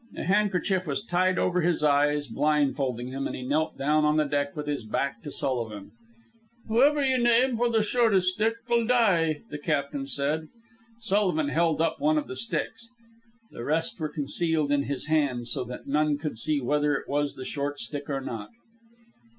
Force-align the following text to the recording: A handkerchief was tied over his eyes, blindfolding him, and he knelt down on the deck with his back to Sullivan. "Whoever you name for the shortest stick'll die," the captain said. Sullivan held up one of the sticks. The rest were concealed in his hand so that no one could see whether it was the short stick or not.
A 0.17 0.23
handkerchief 0.23 0.87
was 0.87 1.03
tied 1.05 1.37
over 1.37 1.61
his 1.61 1.83
eyes, 1.83 2.25
blindfolding 2.27 3.09
him, 3.09 3.27
and 3.27 3.35
he 3.35 3.43
knelt 3.43 3.77
down 3.77 4.03
on 4.03 4.17
the 4.17 4.23
deck 4.25 4.55
with 4.55 4.65
his 4.65 4.83
back 4.83 5.21
to 5.21 5.31
Sullivan. 5.31 5.91
"Whoever 6.67 7.05
you 7.05 7.19
name 7.19 7.55
for 7.55 7.69
the 7.69 7.83
shortest 7.83 8.33
stick'll 8.33 8.87
die," 8.87 9.43
the 9.51 9.59
captain 9.59 10.07
said. 10.07 10.47
Sullivan 10.97 11.49
held 11.49 11.81
up 11.81 11.99
one 12.01 12.17
of 12.17 12.25
the 12.27 12.35
sticks. 12.35 12.89
The 13.51 13.63
rest 13.63 13.99
were 13.99 14.09
concealed 14.09 14.71
in 14.71 14.85
his 14.85 15.05
hand 15.05 15.47
so 15.49 15.63
that 15.65 15.85
no 15.85 16.03
one 16.03 16.17
could 16.17 16.39
see 16.39 16.59
whether 16.59 16.95
it 16.95 17.07
was 17.07 17.35
the 17.35 17.45
short 17.45 17.79
stick 17.79 18.09
or 18.09 18.21
not. 18.21 18.49